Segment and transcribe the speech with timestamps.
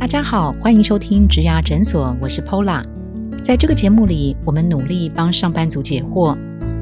[0.00, 2.84] 大家好，欢迎收听植牙诊所，我是 Pola。
[3.42, 6.38] 在这个节目里，我们努力帮上班族解惑，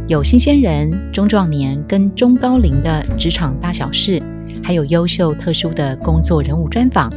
[0.06, 4.22] 有新鲜人、中壮年跟中高龄的职场大小事，
[4.62, 7.10] 还有优秀特殊的工作人物专访，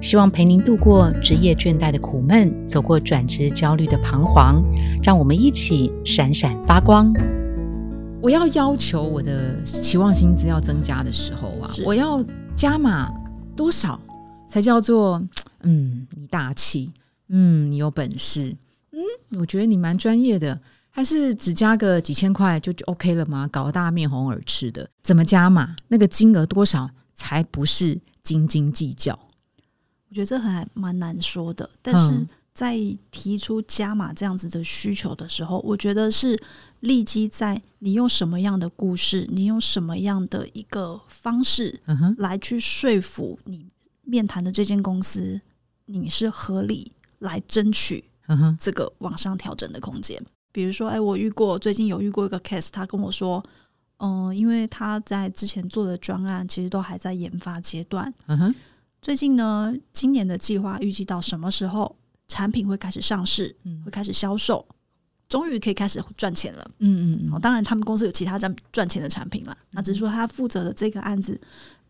[0.00, 4.60] 希望陪您度过职业倦怠的苦闷，走过转职焦虑的彷徨，
[5.04, 7.14] 让我们一起闪闪发光。
[8.20, 12.22] 我要要求我的期望薪资要增加的时候啊，我要
[12.54, 13.08] 加码
[13.54, 13.98] 多少
[14.48, 15.22] 才叫做
[15.64, 16.92] 嗯你大气，
[17.28, 18.54] 嗯你有本事，
[18.92, 19.00] 嗯
[19.38, 20.60] 我觉得你蛮专业的，
[20.90, 23.48] 还是只加个几千块就就 OK 了吗？
[23.48, 25.74] 搞得大家面红耳赤的，怎么加码？
[25.88, 29.18] 那个金额多少才不是斤斤计较？
[30.08, 32.78] 我觉得这还蛮难说的，但是在
[33.10, 36.40] 提出加码这样子的需求的时候，我觉得是
[36.80, 41.80] 立即在你用什么样的故事，你用什么样的一个方式
[42.18, 43.66] 来去说服你
[44.04, 45.40] 面谈的这间公司，
[45.86, 48.04] 你是合理来争取
[48.58, 50.20] 这个往上调整的空间。
[50.52, 53.44] 比如说，哎，我遇过最近有遇过一个 case，他跟我说，
[53.98, 58.54] 嗯、因为他在之前做的专案其实都还在研发阶段，嗯哼，
[59.02, 61.96] 最近呢，今年的计划预计到什么时候
[62.28, 63.82] 产品会开始上市，嗯。
[63.84, 64.64] 会开始销售，
[65.28, 66.62] 终于可以开始赚钱了。
[66.62, 67.30] 好，嗯嗯。
[67.32, 71.40] 嗯，当然他们公司有其他赚赚钱的产品了，那只是说他负责的这个案子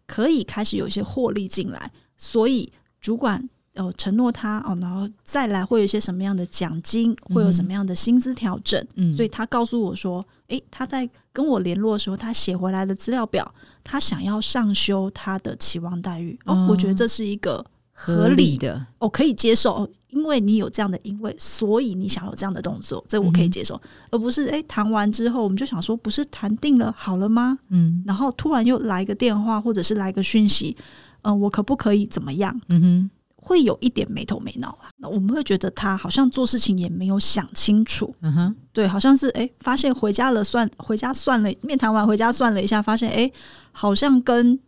[0.07, 9.13] 可以开始有一些获利进来，所以主管呃承诺他哦，然后再来会有一些什么样的奖金，会有什么样的薪资调整，嗯。
[9.15, 16.39] 所以他告诉我说，诶，他在跟我联络的时候，他写回来的资料表，他想要上修他的期望待遇。
[16.45, 16.67] 哦，哦。
[16.71, 23.81] 我觉得这是一个合理的，哦，可以接受，哦因为你有这样的因为，所以你想有这样的动作，这我可以接受，
[24.13, 27.59] 而不是诶谈完之后我们就想说，不是谈定了好了吗？
[27.71, 28.01] 嗯。
[28.07, 30.77] 然后突然又来一个电话，或者是来个讯息，
[31.23, 32.61] 嗯、我可不可以怎么样？
[32.69, 33.11] 嗯哼，
[33.45, 34.89] 会有一点没头没脑啊。
[34.97, 43.31] 那我们会觉得他好像做事情也没有想清楚，嗯哼，对，好像是诶，发现回家了算回家算了，面谈完回家算了一下，发现诶，
[43.71, 44.59] 好像跟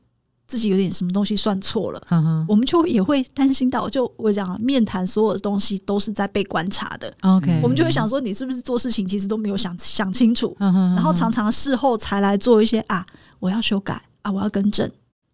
[0.46, 2.00] 自己有点什么东西算错了。
[2.10, 13.04] 嗯哼我们就也会担心到，就我讲啊面谈所有的东西都是在被观察的，，OK，我们就会想说，你是不是做事情其实都没有想想清楚，嗯哼，然后常常事后才来做一些啊，
[13.40, 14.88] 我要修改啊，我要更正。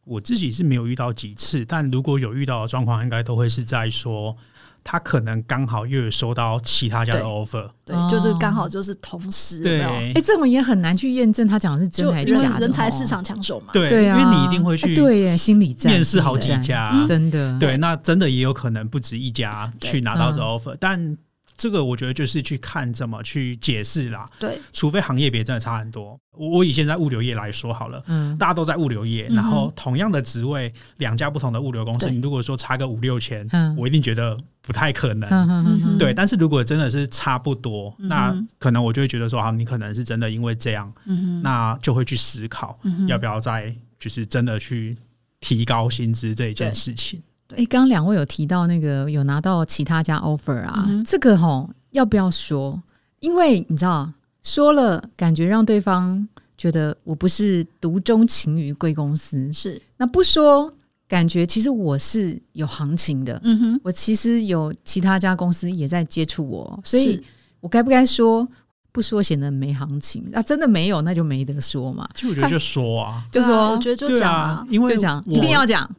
[0.05, 4.37] 我自己是没有遇到几次，但如果有遇到的状况，应该都会是在说
[4.85, 9.79] 他可能刚好又有收到其他家的 offer，对，哦就是刚好就是同时，有有。
[9.79, 13.73] 对哎，这种也很难去验证他讲的是真还是假的哦，人人才市场抢手嘛。
[13.73, 21.17] 对，对啊，因为你一定会哎去对耶，心理战面试好几家，真的，对，那真的也有可能不止一家去拿到这嗯 offer，、但
[21.63, 24.59] 这个我觉得就是去看怎么去解释啦，对。
[24.73, 26.19] 除非行业别真的差很多。
[26.33, 28.03] 我我以现在物流业来说好了。
[28.09, 33.77] 嗯，大家都在物流业，嗯然后同样的职位，两家不同的物流公司，你如果说差个五六千，嗯。
[33.77, 35.97] 我一定觉得不太可能。
[35.99, 44.97] 对，但是如果真的是差不多，嗯那可能我就会觉得说，好，你可能是真的因为这样，嗯，那就会去思考嗯要不要再就是真的去
[45.39, 47.23] 提高薪资这一件事情。
[47.57, 52.81] 哎，刚刚两位有提到那个有拿到其他家 offer 啊，嗯这个吼要不要说？
[53.21, 54.11] 因为你知道
[54.43, 60.73] 说了，感觉让对方觉得我不是独钟情于贵公司，是，那不说，
[61.07, 63.41] 感觉其实我是有行情的。
[63.45, 67.23] 嗯哼，我其实有其他家公司也在接触我，所以
[67.61, 68.47] 我该不该说？
[68.95, 72.07] 不说显得没行情，那、真的没有，那就没得说嘛。
[72.15, 75.91] 其实我觉得就说啊，就说我觉得就讲啊，因为就讲，一定要讲。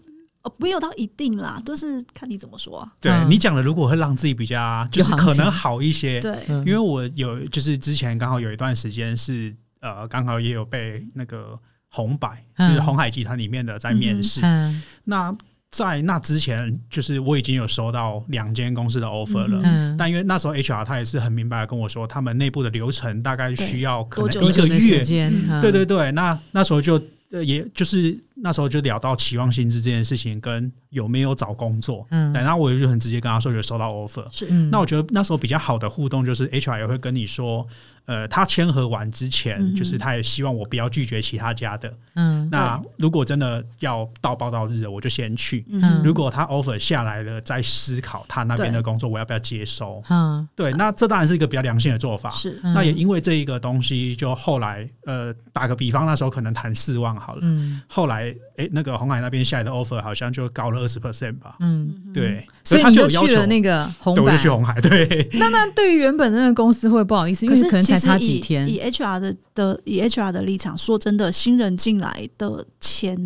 [0.44, 2.94] 哦，没有到一定啦，都是看你怎么说啊。
[3.00, 3.30] 对、嗯。
[3.30, 6.58] 你讲的，如果会让自己比较就是可能好一些，对，嗯。
[6.66, 12.70] 因为我有就是之前刚好有一段时间是呃刚好也有被那个红百，嗯。
[12.70, 15.36] 就是红海集团里面的在面试，嗯那
[15.72, 19.60] 在那之前就是我已经有收到两间公司的 offer 了。
[19.64, 25.02] 嗯，但因为那时候 HR 他也是很明白的跟我说，他们内部的流程大概需要可能一个月，
[25.50, 25.62] 嗯。
[25.62, 27.02] 对对对，那那时候就
[27.32, 32.06] 呃，也就是那时候就聊到期望薪资这件事情，跟有没有找工作。
[32.10, 34.26] 嗯对，然后我就很直接跟他说有收到 offer。
[34.30, 37.66] 是，嗯那我觉得那时候比较好的互动就是 HR 也会跟你说，
[38.06, 41.92] 呃，他签合完之前，嗯就是他也希望我不要拒绝其他家的。
[42.16, 45.66] 嗯那如果真的要到报道日了，我就先去。
[45.70, 50.04] 嗯如果他 offer 下来了，再思考他那边的工作我要不要接收。
[50.10, 52.30] 嗯，对，那这当然是一个比较良性的做法。
[52.32, 61.56] 是，嗯那也因为这一个东西，就后来呃，打个比方，那时候可能谈四万好了，嗯后来诶，那个红海那边下来的 offer 好像就高了二十 percent 吧。
[61.60, 64.80] 嗯，对，所以他就去就有要求了那个红海，我就去红海。
[64.82, 68.68] 对， 那那对于原本那个公司会不好意思，因为是可能才其实以差几天。
[68.68, 73.18] 以 HR 的的以 HR 的立场，说真的，新人进来的前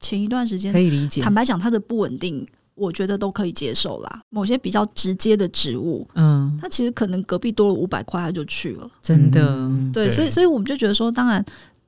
[0.00, 4.20] 前一段时间可，以理解坦，白讲，他的不稳定我觉得都可以接受啦。
[4.28, 8.90] 某些比较直接的职务，嗯，他其实可能隔壁多了五百块，他就去了。
[9.02, 11.42] 真的，嗯对，所以所以我们就觉得说，当然，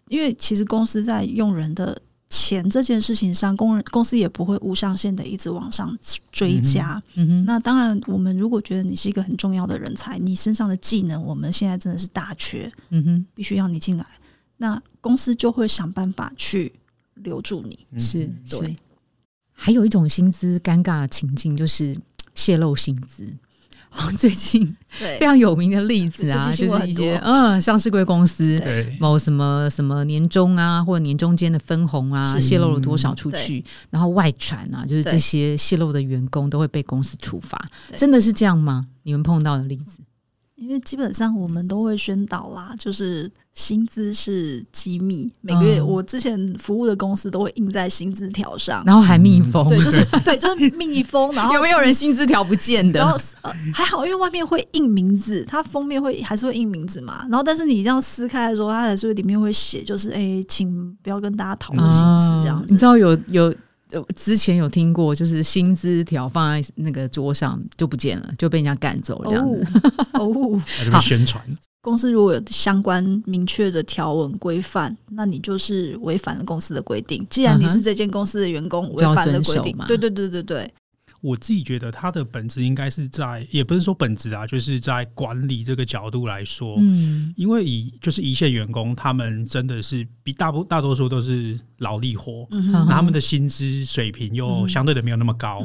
[0.08, 1.94] 因为其实公司在用人的
[2.30, 5.96] 钱这件事情上，工人公司也不会无上限的一直往上
[6.30, 7.00] 追加。
[7.14, 14.06] 嗯哼，那当然，我们如果觉得你是一个很重要的人才，你身上的技能我们现在真的是大缺，嗯哼，必须要你进来，
[14.58, 16.72] 那公司就会想办法去
[17.14, 17.86] 留住你。
[17.92, 18.76] 嗯是对是。
[19.52, 21.96] 还有一种薪资尴尬的情境就是
[22.34, 23.26] 泄露薪资。
[24.16, 28.62] 最近非常有名的例子啊，就是一些嗯上市贵公司，
[29.00, 37.62] 某什么什么年终啊，或者年终间的分红啊，泄露了多少出去，然后外传啊，就是这些泄露的员工都会被公司处罚，
[37.96, 38.86] 真的是这样吗？
[39.02, 40.00] 你们碰到的例子？
[40.58, 48.82] 因为基本上我们都会宣导啦，就是薪资是机密，每个月嗯我之前服务的公司都会印在薪资条上。
[48.84, 53.08] 然后还密封，对，就是对，就是密封，然后有没有人薪资条不见的然？
[53.08, 57.24] 后呃还好，因为外面会印名字，它封面会还是会印名字嘛。
[57.30, 62.64] 然后但是你这样撕开的时候，它还是会里面会写，就是哎、请不要跟大家讨论薪资这样子。
[62.64, 63.54] 啊你知道有有
[63.90, 69.66] 有之前有听过，就是薪资条放在那个桌上就不见了，就被人家赶走了这样子。
[70.14, 71.42] 哦 哦，那就被宣传。
[71.80, 77.24] 公司如果有相关明确的条文规范，那你就是违反了公司的规定。
[77.30, 80.70] 既然你是这间公司的员工，违反了规定对对对对对，
[81.20, 87.32] 我自己觉得它的本质应该是在，也不是说本质啊，就是在管理这个角度来说，嗯。
[87.36, 94.68] 因为以就是一线员工，他们真的是比大部大多数都是劳力活，嗯那他们的薪资水平又嗯。
[94.68, 95.62] 相对的没有那么高，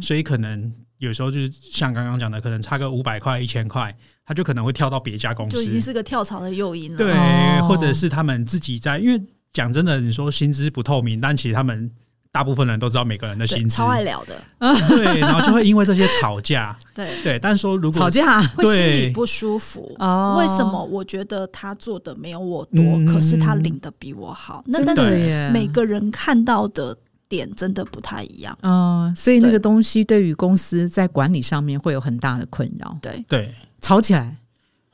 [0.00, 3.94] 所以可能有时候就是像刚刚讲的，可能差个五百块、一千块，
[4.24, 6.98] 他就可能会跳到别家公司，就已经是个跳槽的诱因了。
[6.98, 7.66] 对，哦。
[7.68, 9.20] 或者是他们自己在，因为
[9.52, 11.90] 讲真的，你说薪资不透明，但其实他们
[12.32, 14.42] 大部分人都知道每个人的对，薪资超，爱聊的，
[14.88, 19.94] 对，然后就会因为这些吵架， 对，对，但是说如果吵架会心里对不舒服。
[19.98, 20.82] 哦为什么？
[20.82, 24.64] 我觉得他做的没有我多，嗯可是他领的比我好。
[24.66, 25.50] 那但是？
[25.52, 26.96] 每个人看到的
[27.28, 28.56] 点真的不太一样。
[28.62, 33.54] 嗯，所以那个东西对于公司在管理上面会有很大的困扰，对，对。
[33.82, 34.36] 吵起来，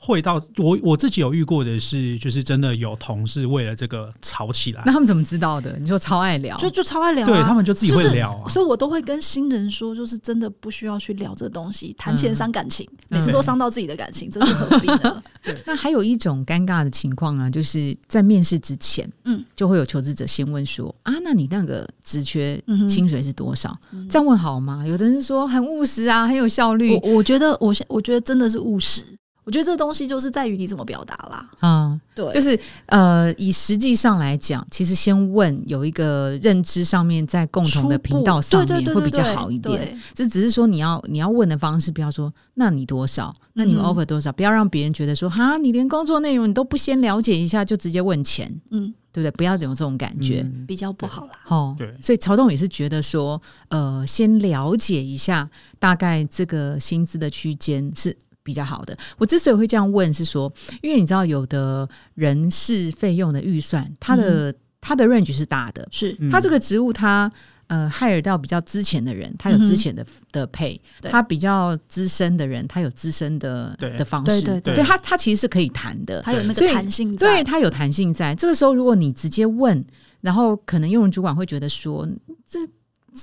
[0.00, 5.77] 会到我我自己有遇过的是，就是真的有同事为了这个吵起来那，他们怎么知道的？
[5.81, 8.49] 你说超爱聊，就就超爱聊、啊，对他们就自己会聊啊。
[8.49, 15.23] 所以我都会跟新人说，就是真的不需要去聊这东西，谈钱伤感情，嗯每次都伤到自己的感情，这是何必呢？
[15.67, 23.77] 那还有一种尴尬的情况啊，就是在面试之前，嗯，就会有求职者先问说啊，那你那个职缺薪水是多少？
[23.93, 24.87] 嗯这样问好吗？
[24.87, 29.03] 有的人说很务实啊，很有效率我我觉得，我现我觉得真的是务实。
[29.49, 31.49] 我觉得这个东西就是在于你怎么表达啦。
[31.61, 39.99] 啊、对，就是呃，以实际上来讲，其实先问有一个认知上面，在共同的频道上面会比较好一点。
[40.12, 49.31] 这只是说你要你要问的方式，不要说那你多少，那你们嗯 offer 多少，不要让别人觉得说哈，你连工作内容你都不先了解一下就直接问钱，嗯，对不对？
[49.31, 50.43] 不要有这种感觉。
[50.43, 51.33] 嗯比较不好啦。
[51.47, 53.41] 哦，对所以曹董也是觉得说，
[53.71, 55.49] 呃，先了解一下
[55.79, 58.15] 大概这个薪资的区间是
[58.49, 58.97] 比较好的。
[59.19, 60.50] 我之所以会这样问，是说，
[60.81, 67.31] 因为你知道有的人事费用的预算，它的、它的 range 是大的，是，嗯他这个职务他。
[67.69, 70.03] 呃，hire 到比较资浅的人，他有资浅的、
[70.33, 74.41] 的配；对他比较资深的人，他有资深的对的方式。
[74.41, 76.22] 对对对他他其实是可以谈的。
[76.22, 77.44] 他有那个弹性对，在。
[77.44, 78.34] 它有弹性在。
[78.34, 79.84] 这个时候，如果你直接问，
[80.22, 82.08] 然后可能用人主管会觉得说，
[82.46, 82.58] 这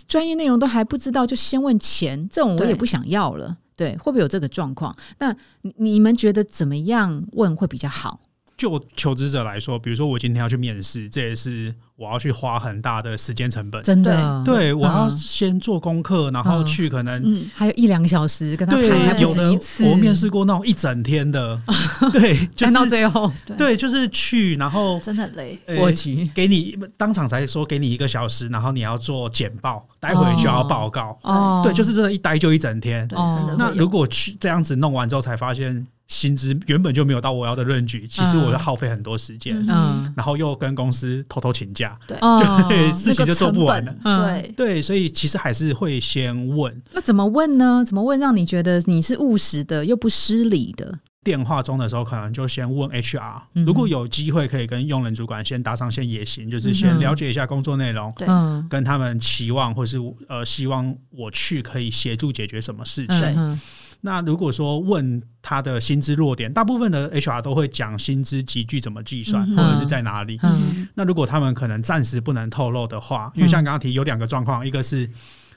[0.08, 3.58] 专业内容都还不知道，就先问钱，这种我也不想要了。
[3.76, 4.96] 对，会不会有这个状况？
[5.20, 8.22] 那你你们觉得怎么样问会比较好？
[8.58, 13.82] 就求职者来说，比如说我今天要去面试，这也是我要去花很大的时间成本。
[13.82, 19.86] 真的，对，我要嗯先做功课，然后嗯去可能嗯，还有一两个小时跟他谈，有的止一次。
[19.86, 21.60] 我面试过那种一整天的，
[22.12, 25.58] 对，就谈到是最后对，对，就是去，然后真的很累。
[25.68, 31.18] 呃过局给你当场才说给你一个小时，然后你要做简报，待会就要报告。
[31.22, 33.08] 哦，对，就是真的，一待就一整天。
[33.08, 39.70] 对，哦真的那如果去这样子弄完之后，才发现薪资原本就没有到我要的论据，其实我就耗费很多时间，嗯。
[39.70, 40.14] 嗯。
[40.16, 41.98] 然后又跟公司偷偷请假。
[42.22, 43.96] 哦，对事情就做不完了。
[44.04, 46.82] 对，对，所以其实还是会先问。
[46.92, 47.84] 那怎么问呢？
[47.86, 51.00] 怎么问让你觉得你是务实的又不失礼的？
[51.24, 53.66] 电话中的时候，可能就先问 HR，、嗯。
[53.66, 58.28] 如果有机会可以跟用人主管先搭上线也行，就是先嗯了解一下工作内容，对。
[58.28, 58.64] 嗯。
[58.70, 59.98] 跟他们期望或是
[60.30, 63.60] 呃希望我去可以协助解决什么事情。
[64.06, 70.40] 那如果说问他的薪资弱点，大部分的 HR 都会讲薪资集聚怎么计算，嗯或者是在哪里。
[70.44, 70.88] 嗯。
[70.94, 75.10] 那如果他们可能暂时不能透露的话，因为像刚刚提有两个状况，一个是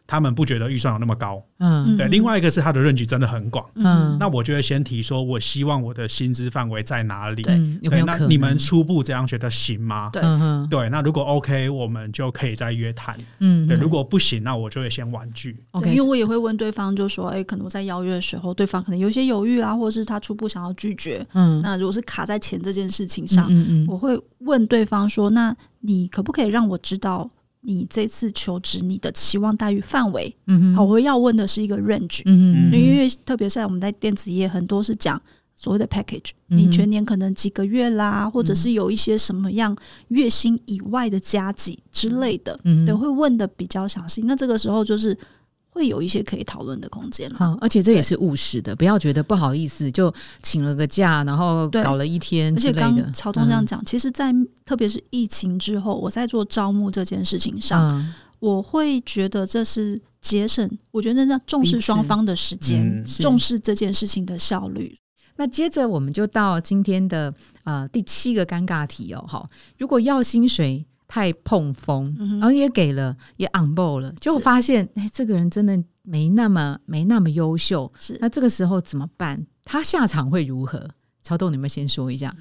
[0.09, 1.41] 他们不觉得预算有那么高。
[1.59, 7.43] 嗯对，嗯另外一个是他的 range 真的很广，嗯那我就会先提说，我希望我的薪资范围在哪里？
[7.43, 8.21] 对嗯，有没对，有可能？
[8.23, 10.09] 那你们初步这样觉得行吗？
[10.12, 13.15] 对嗯哼对，那如果 OK，我们就可以再约谈。
[13.41, 15.55] 嗯，对，嗯如果不行，那我就会先婉拒。
[15.73, 21.27] OK，因为我也会问对方，就说，哎、可能我在邀约的时候，对方可能有一些犹豫啊，或者是他初步想要拒绝。
[21.35, 27.29] 嗯那如果是卡在钱这件事情上，嗯嗯我会问对方说，那你可不可以让我知道
[27.61, 30.35] 你这次求职你的期望待遇范围？
[30.47, 35.21] 嗯好，我要问的是一个 range，、嗯因为特别是在我们在电子业，很多是讲。
[35.61, 44.23] 所谓的 package，嗯你全年可能几个月啦，或者是有一些什么样月薪以外的加级之类的，嗯对，会问的比较详细。
[44.23, 45.19] 那这个时候就是
[45.78, 47.37] 会有一些可以讨论的空间了。
[47.38, 52.73] 好，而且这也是务实的，不要觉得不好意思就请了个假，然后搞了一天而且。
[52.73, 54.32] 刚曹东这样讲，其实，在
[54.64, 64.97] 特别是疫情之后，我在做招募这件事情上，嗯我会觉得这是节省，我觉得那叫重视双方的时间，嗯重视这件事情的效率。
[65.37, 67.32] 那接着我们就到今天的
[67.64, 79.47] 呃第七个尴尬题哦，好，如果要薪水太碰风，嗯然后也给了，也 on board 了，结果是发现，哎，这个人真的没那么没那么优秀，是那这个时候怎么办？
[79.65, 80.88] 他下场会如何？
[81.21, 82.35] 曹豆，你们先说一下。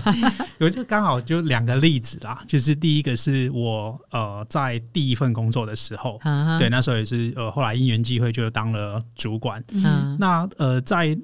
[0.58, 9.62] 有就刚好就两个例子啦，就是第一个是我呃在第一份工作的时候，啊对，，那时候也是呃后来因缘际会就当了主管。
[9.72, 11.16] 嗯那呃在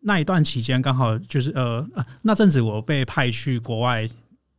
[0.00, 4.06] 那一段期间，刚好就是呃呃那阵子我被派去国外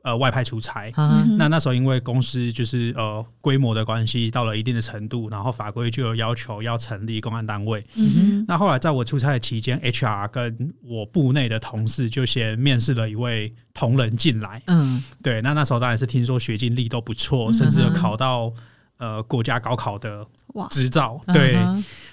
[0.09, 0.91] 呃外派出差。
[1.37, 7.85] 那那时候因为公司就是呃规模的关系到了一定的程度，然后法规就有要求要成立公安单位。
[7.95, 14.61] 嗯那后来在我出差的期间，HR 跟我部内的同事就先面试了一位同仁进来。
[14.65, 18.51] 嗯对，那那时候当然是听说学经历都不错，嗯甚至有考到
[18.97, 20.25] 呃国家高考的，
[20.71, 21.21] 执照。
[21.27, 21.57] 对，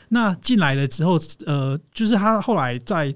[0.09, 3.15] 那进来了之后，呃，就是他后来在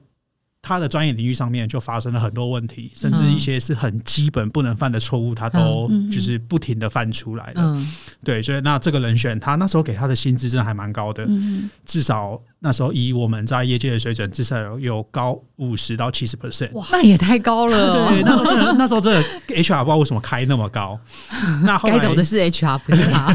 [0.63, 7.55] 他的专业领域上面就发生了很多问题，甚至一些是很基本不能犯的错误，他都就是不停的犯出来了。
[7.57, 16.71] 嗯对，所以那这个人选他那时候给他的薪资真的还蛮高的，嗯至少那时候以我们在业界的水准，至少有有高五十到七十 percent。
[16.73, 21.01] 哇那也太高了哦，对，那时候真的， 那时候真的 HR 不知道为什么开那么高。
[21.65, 23.35] 那后来该走的是 HR，不是他。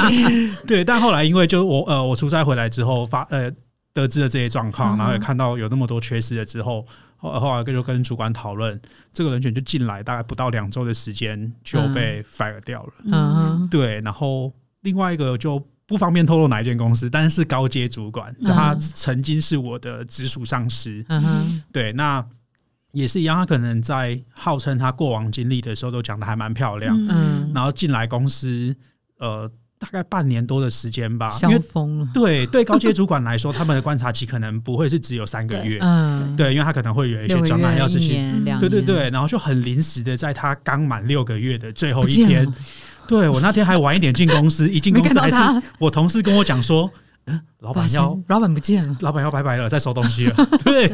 [0.66, 3.50] 对，但后来因为就我呃我出差回来之后发呃
[3.94, 6.84] 得知了这些状况，嗯然后也看到有那么多缺失了之后，
[7.16, 8.78] 后后来就跟主管讨论，
[9.12, 12.92] 这个人选就进来大概不到两周的时间就被 fire 掉了。
[13.06, 21.04] 嗯对，然后另外一个就不方便透露哪一间公司，但是高阶主管，就他嗯曾经是我的直属上司。
[21.08, 21.62] 嗯哼。
[21.72, 22.26] 对，那
[22.92, 28.74] 也是一样，他可能在号称他过往经历的时候都讲的还蛮漂亮，嗯，然后进来公司
[29.18, 29.50] 呃
[29.84, 32.08] 大概半年多的时间吧，因为疯了。
[32.14, 38.42] 对对高阶主管来说，他们的观察期可能不会是只有三个月，嗯，对，因为他可能会有一些专案要执行。
[38.60, 42.50] 对对对，然后就很临时的，在他刚满六个月的最后一天，
[43.06, 45.36] 对我那天还晚一点进公司，一进公司还是
[45.78, 46.90] 我同事跟我讲说，
[47.26, 48.96] 嗯，老板要老板不见了。
[49.00, 50.36] 老板要拜拜了，在收东西了。
[50.64, 50.90] 对，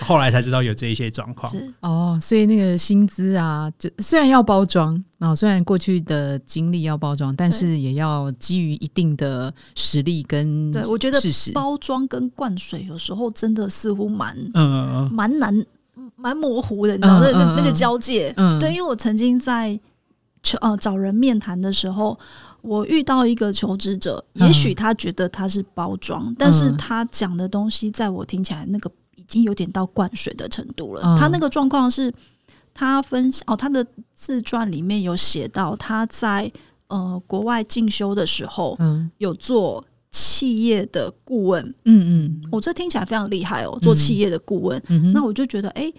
[0.00, 1.50] 后来才知道有这一些状况。
[1.50, 11.50] 是哦，所以那个薪资啊，就虽然要包装，然后虽然过去的经历要包装，但是也要基于一定的实力跟对我觉得事实。
[11.50, 15.66] 包装跟灌水有时候真的似乎蛮嗯，蛮难、
[16.14, 18.32] 蛮模糊的，你知道、嗯那那嗯那个嗯交界。
[18.36, 19.76] 嗯对，因为我曾经在
[20.44, 22.16] 求呃找人面谈的时候，
[22.64, 24.46] 我遇到一个求职者，嗯。
[24.46, 26.76] 也许他觉得他是包装，但是嗯。
[26.76, 31.02] 他讲的东西在我听起来，那个已经有点到灌水的程度了。
[31.04, 31.16] 嗯。
[31.16, 32.12] 他那个状况是，
[32.72, 36.50] 他分享哦，他的自传里面有写到他在
[36.88, 39.10] 呃国外进修的时候嗯。
[39.18, 44.80] 有做企业的顾问，嗯嗯我、这听起来非常厉害哦，做企业的顾问。
[44.88, 45.92] 嗯，那我就觉得，哎、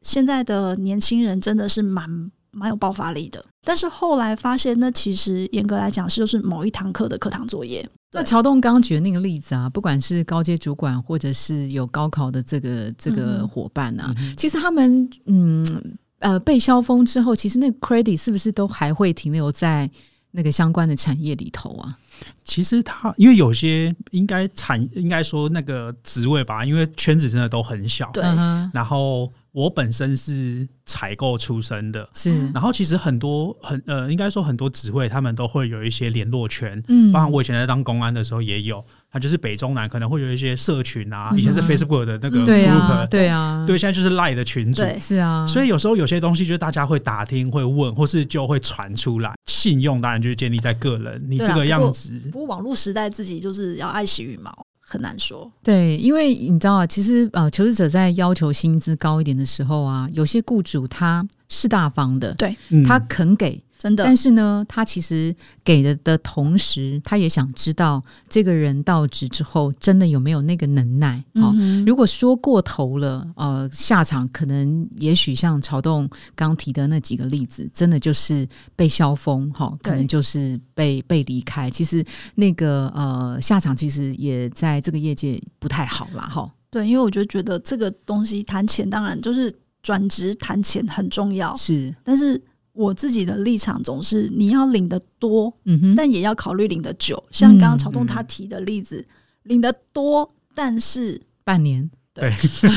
[0.00, 3.44] 现在的年轻人真的是蛮蛮有爆发力的。
[3.64, 7.88] 但是后来发现，那其实严格来讲是就是某一堂课的课堂作业。
[8.10, 19.90] 那乔东刚举的那个例子啊，不管是高阶主管，或者是有高考的这个这个嗯伙伴啊，其实他们嗯呃被消封之后，其实那个 credit 是不是都还会停留在
[20.30, 21.98] 那个相关的产业里头啊？
[22.44, 28.10] 其实他因为有些应该产应该说那个职位吧，因为圈子真的都很小。
[28.12, 28.24] 对
[28.72, 37.10] 然后我本身是采购出身的，是，然后其实很多很呃，应该说很多职位他们都会有一些联络圈，嗯。
[37.10, 41.38] 包括我以前在当公安的时候也有，它就是北中南可能会有一些社群啊，嗯。
[41.40, 42.44] 以前是 Facebook 的那个嗯。
[42.44, 44.84] 对啊，group，对啊，对，现在就是 Line 的群组。
[44.84, 49.34] 对是啊，所以有时候有些东西就是大家会打听、会问，或是就会传出来。
[49.46, 54.52] 信用当然就是建立在个人，你这个样子，不过网络时代自己就是要爱惜羽毛，
[54.88, 55.50] 很难说。
[55.62, 65.32] 对，因为你知道啊，其实呃，求职者在要求薪资高一点的时候啊，有些雇主他是大方的，对他肯给，真的但，是呢，他其实
[65.62, 71.16] 给了的同时，他也想知道这个人到职之后真的有没有那个能耐。
[71.34, 81.70] 好、嗯哼如果说过头了，呃，下场可能也许像曹栋刚提的那几个例子，真的就是被消风，哈、可能就是被被离开。
[81.70, 82.04] 其实
[82.34, 86.50] 那个呃下场其实也在这个业界不太好啦，哈。
[86.70, 89.50] 对，因为我就觉得这个东西谈钱，当然就是
[89.82, 92.38] 转职谈钱很重要，是，但是
[92.78, 97.20] 我自己的立场总是你要领的多，嗯哼，但也要考虑领的久。
[97.32, 99.04] 像刚刚曹栋他提的例子，
[99.42, 102.30] 领的多，但是半年，对。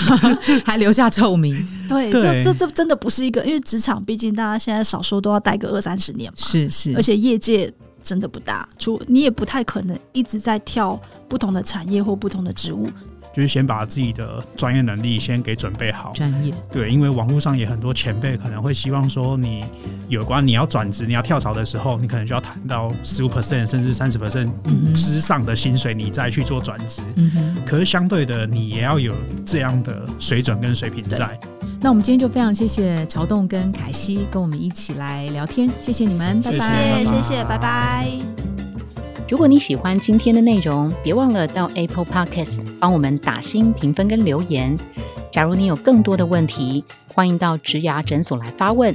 [0.65, 1.55] 还留下臭名，
[1.87, 2.41] 对，对。
[2.41, 12.89] 这这这真的不是一个，因为职场毕竟大家现在少说都要待个二三十年嘛，是是，而且业界真的不大，除你也不太可能一直在跳不同的产业或不同的职务。
[13.33, 16.11] 就是先把自己的专业能力先给准备好。
[16.13, 19.65] 专业，对，因为网络上也很多前辈可能会希望说，你
[20.07, 24.49] 有关你要转职、你要跳槽的时候，你可能就要谈到十五 percent 甚至三十 percent
[24.93, 27.01] 之上的薪水，你再去做转职。
[27.15, 27.55] 嗯哼。
[27.65, 29.13] 可是相对的，你也要有
[29.45, 31.39] 这样的水准跟水平在。
[31.79, 38.50] 那我们今天就非常谢谢曹栋跟凯西跟我们一起来聊天，谢谢你们，拜谢谢拜拜拜谢谢，拜拜。
[39.31, 44.77] 如果你喜欢今天的内容，别忘了到 Apple Podcast 帮我们打新评分跟留言。
[45.31, 48.93] 假如你有更多的问题，欢迎到植牙诊所来发问，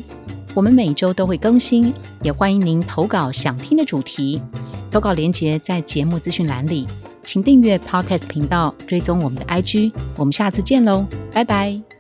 [0.52, 1.90] 我们每周都会更新，
[2.23, 4.43] 也欢迎您投稿想听的主题。
[4.90, 6.87] 投稿链接在节目资讯栏里，
[7.25, 9.90] 请订阅 Podcast 频道，追踪我们的 IG。
[10.16, 11.96] 我们下次见喽，拜拜。